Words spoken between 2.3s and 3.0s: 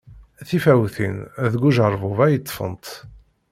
ṭṭfent.